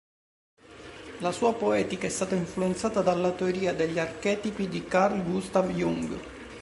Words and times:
La 1.19 1.31
sua 1.31 1.53
poetica 1.53 2.07
è 2.07 2.09
stata 2.09 2.33
influenzata 2.33 3.03
dalla 3.03 3.29
teoria 3.33 3.71
degli 3.71 3.99
archetipi 3.99 4.67
di 4.67 4.83
Carl 4.83 5.21
Gustav 5.23 5.69
Jung. 5.69 6.19